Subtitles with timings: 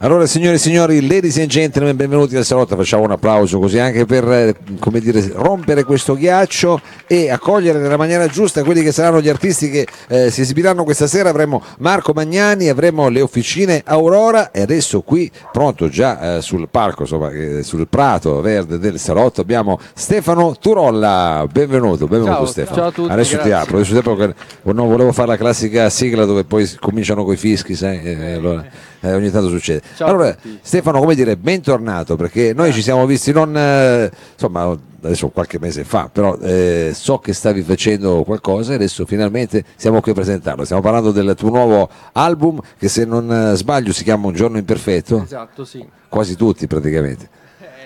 [0.00, 2.76] Allora, signore e signori, ladies and gentlemen, benvenuti al salotto.
[2.76, 7.96] Facciamo un applauso così anche per eh, come dire, rompere questo ghiaccio e accogliere nella
[7.96, 11.30] maniera giusta quelli che saranno gli artisti che eh, si esibiranno questa sera.
[11.30, 17.02] Avremo Marco Magnani, avremo le officine Aurora e adesso qui, pronto già eh, sul palco,
[17.02, 21.44] insomma, eh, sul prato verde del salotto, abbiamo Stefano Turolla.
[21.50, 22.76] Benvenuto, benvenuto Ciao, Stefano.
[22.76, 23.52] ciao a tutti, adesso ti grazie.
[23.54, 24.34] apro, adesso ti apro
[24.74, 28.00] non volevo fare la classica sigla dove poi cominciano coi fischi, sai?
[28.00, 28.64] eh, allora,
[29.00, 29.82] eh, ogni tanto succede.
[29.96, 30.36] Ciao allora.
[30.60, 35.84] Stefano, come dire, bentornato perché noi ci siamo visti non eh, insomma adesso qualche mese
[35.84, 40.64] fa, però eh, so che stavi facendo qualcosa e adesso finalmente siamo qui a presentarlo.
[40.64, 44.58] Stiamo parlando del tuo nuovo album che se non eh, sbaglio si chiama Un giorno
[44.58, 45.86] imperfetto, Esatto, sì.
[46.08, 47.28] quasi tutti praticamente.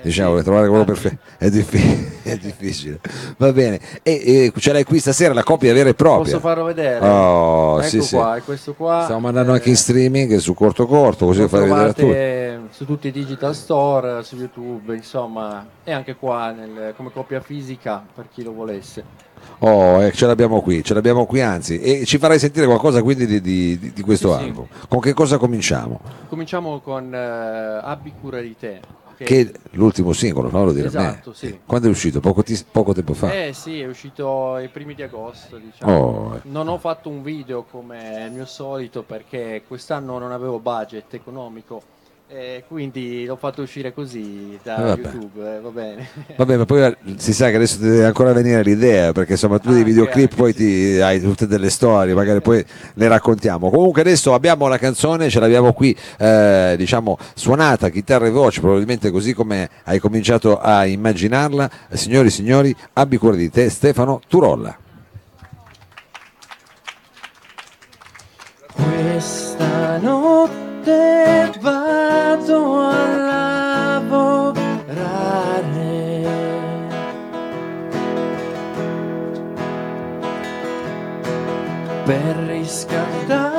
[0.03, 2.99] Diciamo sì, che trovare quello perfetto è, diffi- è difficile.
[3.37, 3.81] Va bene.
[4.03, 6.25] E, e ce l'hai qui stasera la copia vera e propria.
[6.25, 6.99] Posso farlo vedere?
[7.07, 8.17] Oh, ecco sì, sì.
[8.17, 9.03] qua, è questo qua.
[9.03, 13.09] Stiamo mandando Eh, anche in streaming su corto corto, così fai vedere trovate su tutti
[13.09, 18.43] i digital store, su YouTube, insomma, e anche qua nel- come copia fisica per chi
[18.43, 19.31] lo volesse.
[19.59, 21.81] Oh, eh, ce l'abbiamo qui, ce l'abbiamo qui anzi.
[21.81, 24.45] E ci farai sentire qualcosa quindi di, di- di- questo Sì, sì.
[24.45, 24.67] album.
[24.89, 26.01] Con che cosa cominciamo?
[26.29, 28.81] Cominciamo con eh, Abbi cura di te.
[29.25, 31.09] Che- Che l'ultimo singolo, dire a me.
[31.09, 31.61] Esatto, sì.
[31.65, 32.21] Quando è uscito?
[32.21, 33.33] Poco, ti- poco tempo fa.
[33.33, 35.97] Eh sì, è uscito ai primi di agosto, diciamo.
[35.97, 36.41] Oh, eh.
[36.45, 41.83] Non ho fatto un video come il mio solito perché quest'anno non avevo budget economico
[42.35, 45.03] e quindi l'ho fatto uscire così da Eh, vabbè.
[45.03, 46.09] YouTube, eh, va bene.
[46.35, 49.59] Vabbè, ma poi eh, si sa che adesso ti deve ancora venire l'idea, perché insomma
[49.59, 50.59] tu dei Anche, videoclip anche, poi sì.
[50.95, 53.69] ti, hai tutte delle storie, magari poi le raccontiamo.
[53.69, 59.11] Comunque adesso abbiamo la canzone, ce l'abbiamo qui, eh, diciamo, suonata, chitarra e voce, probabilmente
[59.11, 61.71] così come hai cominciato a immaginarla.
[61.91, 64.75] Eh, Signori e signori, abbi cura di te, Stefano Turolla.
[68.75, 70.62] Questa notte
[71.61, 73.07] vado a
[74.01, 74.31] lavorare.
[82.05, 83.52] Per riscaldare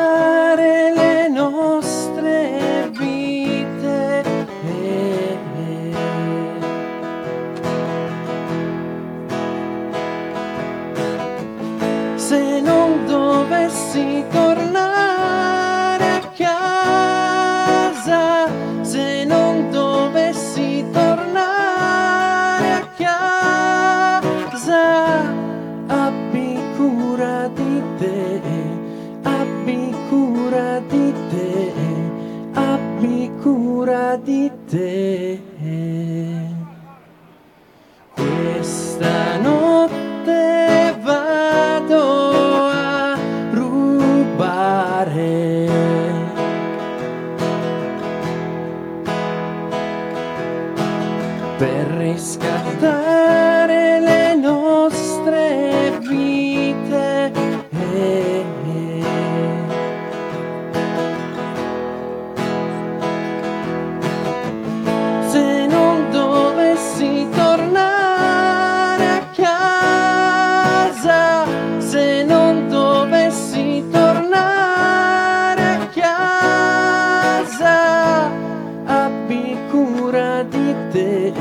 [80.91, 81.33] te,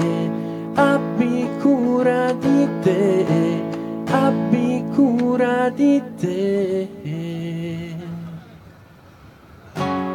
[0.75, 3.25] abbi cura di te,
[4.11, 6.89] abbi cura di te.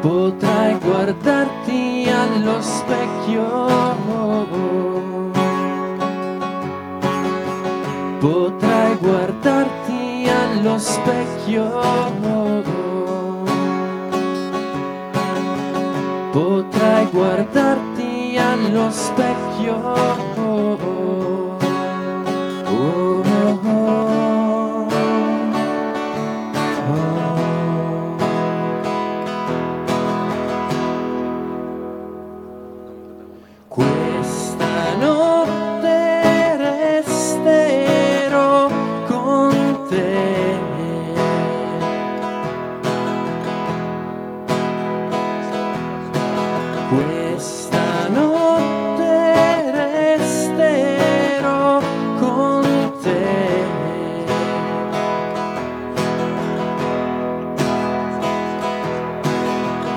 [0.01, 3.45] Potrai guardarti allo specchio.
[8.19, 11.65] Potrai guardarti allo specchio.
[16.31, 17.96] Potrai guardarti
[18.67, 21.06] allo specchio.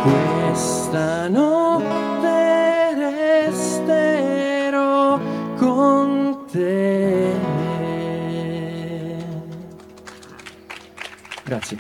[0.02, 2.94] Questa notte
[3.50, 5.19] resterò
[5.58, 7.32] con te.
[11.44, 11.76] Grazie.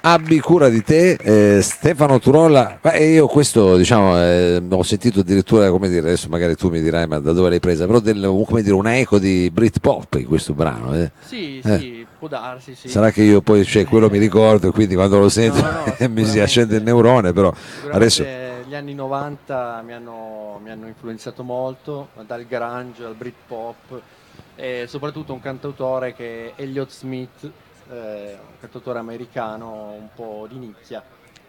[0.00, 2.78] abbi cura di te, eh, Stefano Turolla.
[2.82, 7.06] Ma io questo, diciamo, eh, ho sentito addirittura, come dire, adesso magari tu mi dirai
[7.06, 10.54] ma da dove l'hai presa, però del, come dire, una eco di Britpop in questo
[10.54, 10.94] brano.
[10.94, 11.10] Eh.
[11.24, 11.78] Sì, Eh.
[11.78, 12.88] sì, può darsi, sì.
[12.88, 16.24] Sarà che io poi, cioè, quello mi ricordo, quindi quando lo sento No, no, mi
[16.24, 17.52] si accende il neurone, però
[17.90, 18.24] adesso...
[18.66, 24.00] gli anni 90 mi hanno, mi hanno influenzato molto, dal grunge al Britpop
[24.56, 27.50] e soprattutto un cantautore che è Elliott Smith,
[27.90, 31.02] eh, un cantautore americano un po' di nicchia.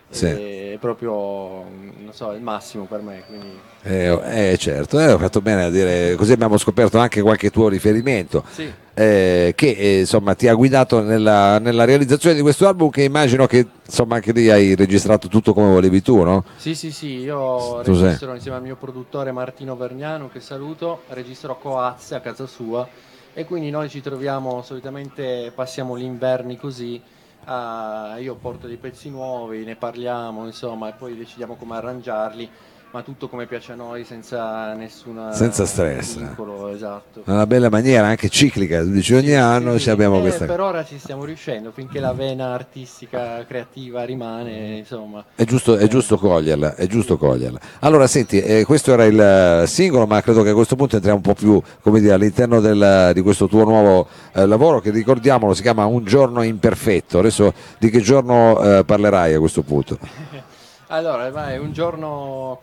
[0.09, 0.25] Sì.
[0.25, 3.23] È proprio, non so, il massimo per me.
[3.27, 7.49] Quindi, Eh, eh, certo, eh, ho fatto bene a dire, così abbiamo scoperto anche qualche
[7.51, 8.43] tuo riferimento.
[8.51, 13.03] sì, eh, che eh, insomma ti ha guidato nella, nella realizzazione di questo album che
[13.03, 16.43] immagino che insomma anche lì hai registrato tutto come volevi tu, no?
[16.57, 18.03] sì, sì, sì, io Tu sei.
[18.03, 22.85] registro insieme al mio produttore Martino Vergnano, che saluto, registro a Coazze a casa sua
[23.33, 27.01] e quindi noi ci troviamo solitamente, passiamo gli inverni così,
[27.45, 32.49] ah, io porto dei pezzi nuovi, ne parliamo insomma e poi decidiamo come arrangiarli,
[32.91, 36.15] ma tutto come piace a noi senza nessuna Senza stress.
[36.17, 37.21] vincolo, esatto.
[37.25, 40.59] Una bella maniera anche ciclica, dici ogni Sì, anno sì, ci abbiamo eh, questa Per
[40.59, 45.23] ora ci stiamo riuscendo, finché la vena artistica, creativa rimane, insomma.
[45.35, 47.59] È giusto, è giusto coglierla, è giusto coglierla.
[47.81, 51.17] Allora, senti, eh, questo era il eh, singolo, ma credo che a questo punto entriamo
[51.17, 55.53] un po' più, come dire, all'interno del- di questo tuo nuovo eh, lavoro che ricordiamolo
[55.53, 57.19] si chiama Un giorno imperfetto.
[57.19, 59.97] Adesso di che giorno eh, parlerai a questo punto?
[60.91, 62.61] Allora, va, è un giorno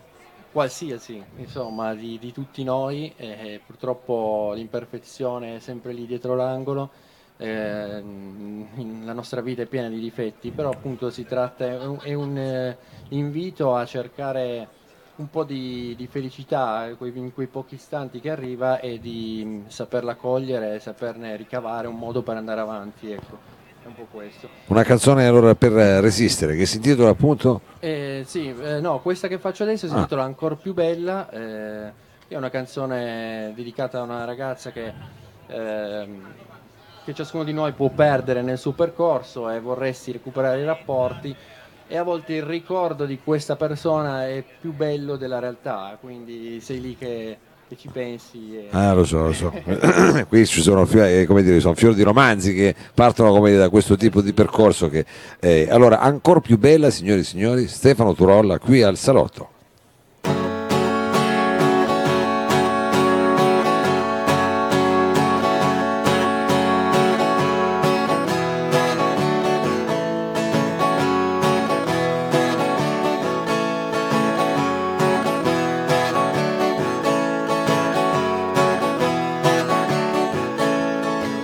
[0.57, 6.91] qualsiasi, insomma, di, di tutti noi, e purtroppo l'imperfezione è sempre lì dietro l'angolo,
[7.37, 12.13] ehm, la nostra vita è piena di difetti, però appunto si tratta, è un, è
[12.15, 14.67] un, eh, invito a cercare
[15.17, 19.67] un po' di, di felicità quei- in quei pochi istanti che arriva e di mm,
[19.67, 23.41] saperla cogliere e saperne ricavare un modo per andare avanti, ecco,
[23.87, 24.47] un po' questo.
[24.67, 29.27] Una canzone allora per eh, resistere che si intitola appunto Eh, sì, eh, no, questa
[29.27, 29.97] che faccio adesso si Ah.
[29.97, 31.91] intitola Ancora più bella, eh,
[32.27, 34.93] è una canzone dedicata a una ragazza che,
[35.47, 36.21] ehm,
[37.05, 41.33] che ciascuno di noi può perdere nel suo percorso e vorresti recuperare i rapporti
[41.87, 46.81] e a volte il ricordo di questa persona è più bello della realtà, quindi sei
[46.81, 47.37] lì che,
[47.67, 48.55] che ci pensi.
[48.55, 48.67] E...
[48.71, 49.51] Ah, lo so, lo so.
[50.27, 53.95] Qui ci sono, eh, come dire, sono fiori di romanzi che partono dire, da questo
[53.95, 54.89] tipo di percorso.
[54.89, 55.05] Che,
[55.39, 59.55] eh, allora, ancora più bella, signori e signori, Stefano Turolla qui al Salotto.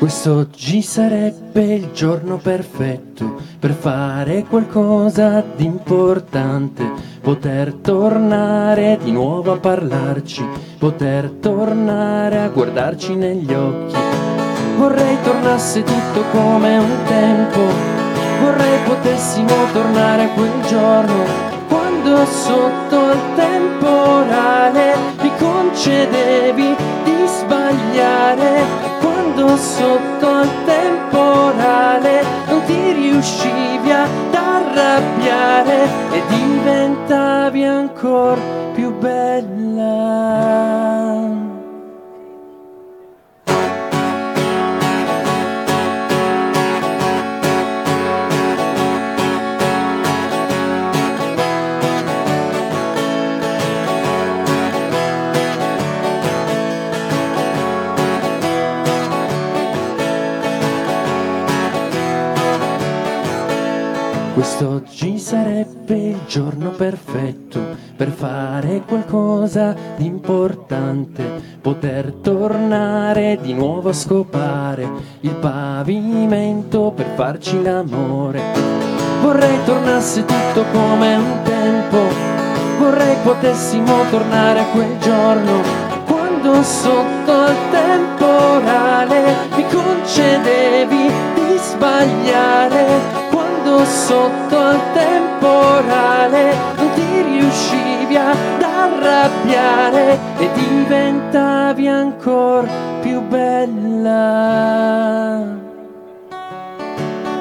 [0.03, 6.91] Quest'oggi sarebbe il giorno perfetto per fare qualcosa di importante,
[7.21, 10.45] poter tornare di nuovo a parlarci,
[10.77, 13.95] poter tornare a guardarci negli occhi.
[14.75, 17.61] Vorrei tornasse tutto come un tempo,
[18.41, 21.23] vorrei potessimo tornare a quel giorno,
[21.69, 33.91] quando sotto il temporale mi concedevi di sbagliare quando sotto il temporale non ti riuscivi
[33.91, 38.41] ad arrabbiare e diventavi ancora
[38.73, 40.72] più bella.
[65.33, 67.59] Sarebbe il giorno perfetto
[67.95, 71.23] per fare qualcosa di importante,
[71.59, 74.87] poter tornare di nuovo a scopare
[75.21, 78.41] il pavimento per farci l'amore.
[79.23, 81.97] Vorrei tornasse tutto come un tempo,
[82.77, 85.61] vorrei potessimo tornare a quel giorno
[86.05, 93.22] quando sotto il temporale mi concedevi di sbagliare
[93.73, 102.67] quando sotto il temporale non ti riuscivi ad arrabbiare e diventavi ancora
[103.01, 104.61] più bella.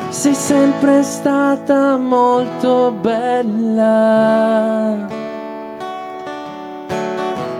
[0.09, 4.97] Sei sempre stata molto bella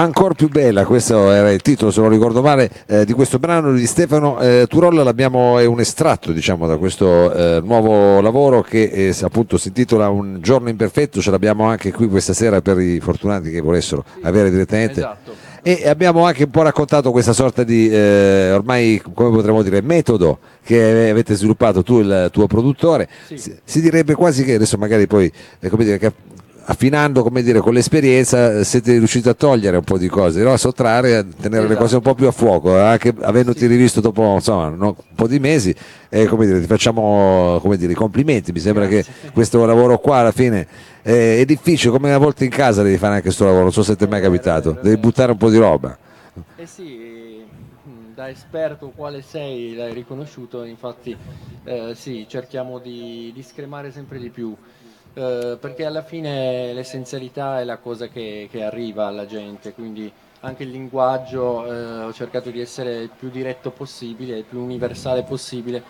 [0.00, 3.74] Ancora più bella, questo era il titolo, se non ricordo male, eh, di questo brano
[3.74, 5.02] di Stefano eh, Turolla.
[5.02, 10.08] L'abbiamo, è un estratto diciamo, da questo eh, nuovo lavoro che eh, appunto si intitola
[10.08, 11.20] Un giorno imperfetto.
[11.20, 15.00] Ce l'abbiamo anche qui questa sera per i fortunati che volessero avere direttamente.
[15.00, 15.32] Esatto.
[15.60, 20.38] E abbiamo anche un po' raccontato questa sorta di eh, ormai, come potremmo dire, metodo
[20.64, 23.06] che avete sviluppato tu e il tuo produttore.
[23.26, 23.36] Sì.
[23.36, 25.30] Si, si direbbe quasi che adesso magari poi
[25.60, 26.10] eh, come dire, che
[26.64, 30.52] affinando come dire, con l'esperienza eh, siete riusciti a togliere un po' di cose, no?
[30.52, 31.80] a sottrarre, a tenere le Esatto.
[31.80, 35.38] cose un po' più a fuoco, eh, anche avendoti rivisto dopo insomma, un po' di
[35.38, 35.74] mesi,
[36.08, 39.12] eh, come dire, ti facciamo come dire, i complimenti, mi sembra Grazie.
[39.22, 40.66] che questo lavoro qua alla fine
[41.02, 43.82] eh, è difficile, come a volte in casa devi fare anche questo lavoro, non so
[43.82, 45.96] se ti è mai vero, capitato, devi buttare un po' di roba.
[46.56, 47.08] Eh sì,
[48.14, 51.16] da esperto quale sei, l'hai riconosciuto, infatti
[51.64, 54.54] eh, sì, cerchiamo di, di scremare sempre di più,
[55.14, 60.62] eh, perché alla fine l'essenzialità è la cosa che, che arriva alla gente, quindi anche
[60.62, 65.82] il linguaggio eh, ho cercato di essere il più diretto possibile, il più universale possibile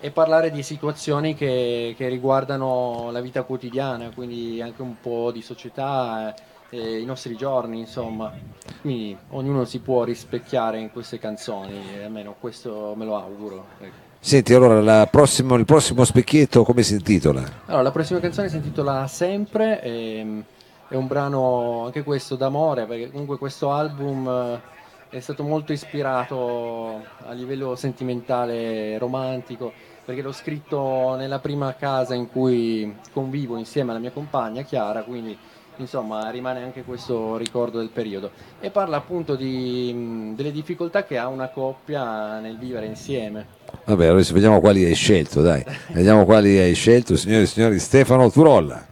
[0.00, 5.42] e parlare di situazioni che, che riguardano la vita quotidiana, quindi anche un po' di
[5.42, 6.34] società,
[6.70, 8.32] eh, i nostri giorni, insomma.
[8.80, 13.66] Quindi ognuno si può rispecchiare in queste canzoni, almeno questo me lo auguro.
[13.80, 14.09] ecco.
[14.22, 17.42] Senti, allora la prossimo- il prossimo specchietto come si intitola?
[17.66, 20.44] Allora, la prossima canzone si intitola Sempre, ehm,
[20.88, 27.02] è un brano anche questo d'amore, perché comunque questo album eh, è stato molto ispirato
[27.26, 29.72] a livello sentimentale, romantico,
[30.04, 35.36] perché l'ho scritto nella prima casa in cui convivo insieme alla mia compagna Chiara, quindi
[35.82, 38.30] insomma rimane anche questo ricordo del periodo.
[38.60, 43.58] E parla appunto di, delle difficoltà che ha una coppia nel vivere insieme.
[43.84, 45.64] Vabbè, adesso vediamo quali hai scelto, dai.
[45.88, 48.86] Vediamo quali hai scelto, signori e signori, Stefano Turolla.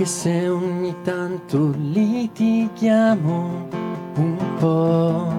[0.00, 3.68] Anche se ogni tanto litighiamo
[4.14, 5.30] un po'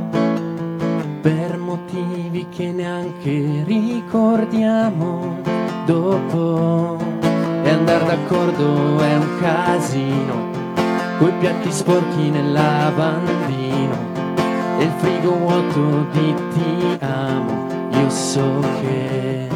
[1.20, 5.40] per motivi che neanche ricordiamo
[5.88, 6.96] dopo.
[7.64, 10.52] E andare d'accordo è un casino,
[11.18, 13.98] coi piatti sporchi nel lavandino
[14.78, 19.50] e il frigo vuoto di ti amo, io so che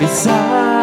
[0.00, 0.06] e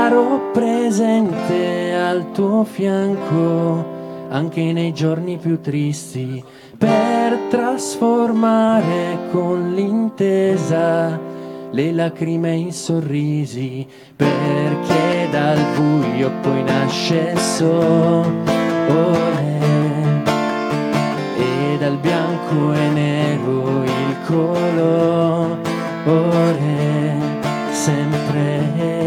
[0.04, 3.86] sarò presente al tuo fianco
[4.28, 6.44] anche nei giorni più tristi
[6.78, 11.18] per trasformare con l'intesa
[11.72, 17.72] le lacrime in sorrisi perché dal buio poi nasce il sole
[21.38, 24.84] e dal bianco e nero il colore
[27.72, 29.03] sempre.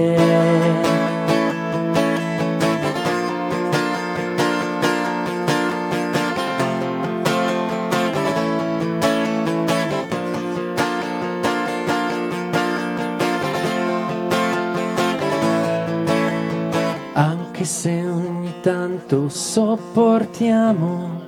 [17.67, 21.21] Se ogni tanto sopportiamo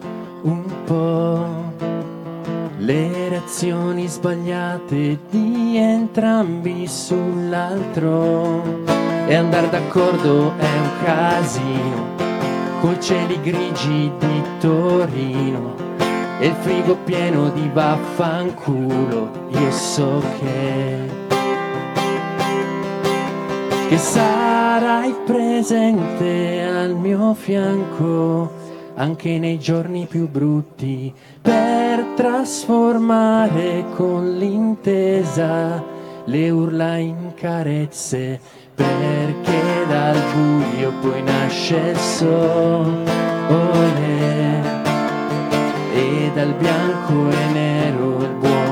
[0.42, 1.73] un po'
[2.78, 8.62] le reazioni sbagliate di entrambi sull'altro.
[9.26, 12.07] E andare d'accordo è un casino
[12.80, 15.75] coi cieli grigi di Torino
[16.38, 19.49] e il frigo pieno di vaffanculo.
[19.49, 21.16] Io so che
[23.88, 23.99] che
[24.78, 28.49] sarai presente al mio fianco
[28.94, 35.82] anche nei giorni più brutti per trasformare con l'intesa
[36.26, 38.40] le urla in carezze
[38.73, 43.16] perché dal buio poi nasce il sole
[45.92, 48.67] e dal bianco e nero il buon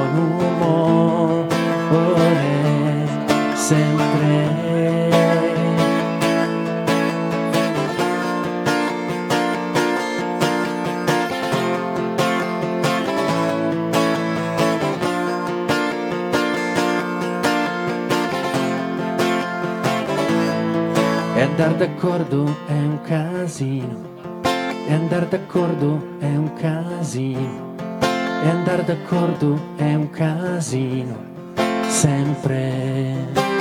[21.47, 24.15] andare d'accordo è un casino.
[24.89, 27.75] E andare d'accordo è un casino.
[28.01, 31.17] E andare d'accordo è un casino.
[31.89, 33.56] Sempre.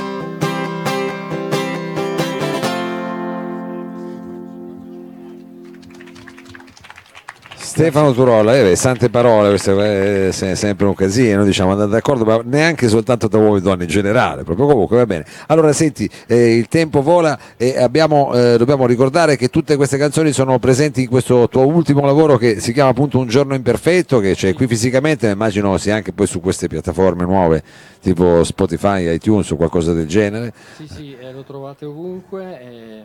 [7.76, 12.88] Stefano Turolla, eh, sante parole, questa è sempre un casino, diciamo, andate d'accordo, ma neanche
[12.88, 15.26] soltanto tra uomini e donne in generale, proprio comunque va bene.
[15.48, 20.32] Allora senti, eh, il tempo vola e abbiamo, eh, dobbiamo ricordare che tutte queste canzoni
[20.32, 24.34] sono presenti in questo tuo ultimo lavoro che si chiama appunto Un giorno imperfetto, che
[24.34, 27.62] c'è qui fisicamente, ma immagino sia anche poi su queste piattaforme nuove
[28.00, 30.50] tipo Spotify, iTunes o qualcosa del genere.
[30.78, 32.58] Sì, sì, eh, lo trovate ovunque.
[32.58, 33.04] E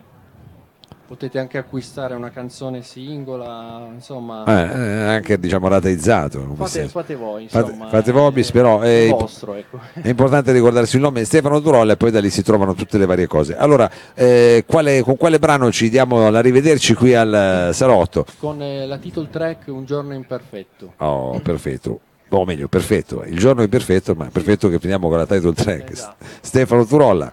[1.12, 4.44] potete anche acquistare una canzone singola, insomma.
[4.46, 6.54] Eh, eh anche diciamo rateizzato.
[6.54, 7.66] Fate, fate, voi, insomma.
[7.66, 9.78] Fate, fate voi, però è, vostro, ecco.
[9.92, 13.04] è, importante ricordarsi il nome Stefano Durolla e poi da lì si trovano tutte le
[13.04, 13.54] varie cose.
[13.54, 18.24] Allora, eh, quale, con quale brano ci diamo la rivederci qui al Salotto?
[18.38, 20.94] Con eh, la title track Un giorno imperfetto.
[20.96, 22.00] Oh, perfetto
[22.30, 25.90] o meglio, perfetto, il giorno è perfetto, ma perfetto che finiamo con la title track.
[25.90, 26.24] Esatto.
[26.40, 27.30] Stefano Turolla.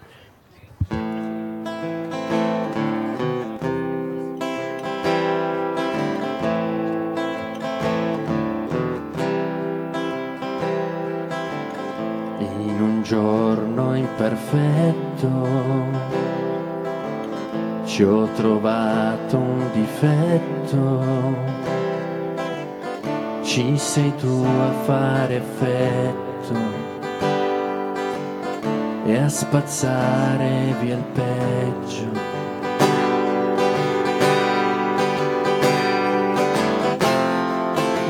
[13.80, 15.28] Giorno imperfetto
[17.86, 21.38] ci ho trovato un difetto
[23.42, 26.88] ci sei tu a fare effetto
[29.06, 32.28] e a spazzare via il peggio.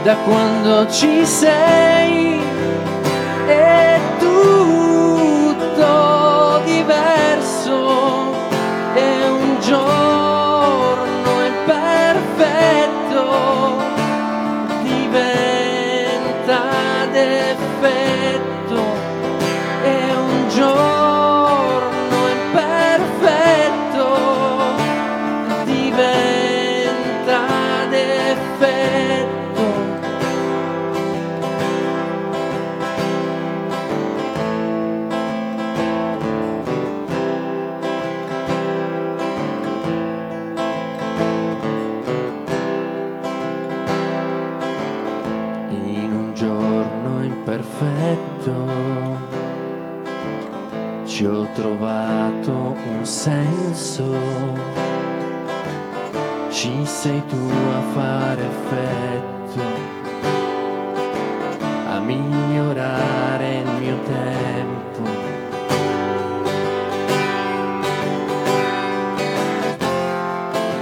[0.04, 1.99] Da quando ci sei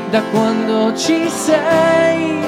[0.09, 2.39] Da quando ci sei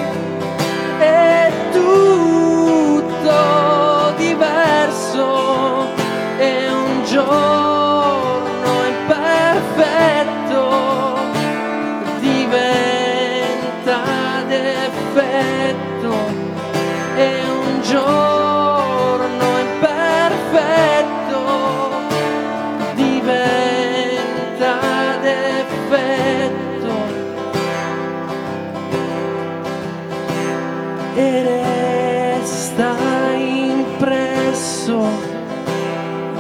[31.19, 32.95] E resta
[33.35, 35.03] impresso,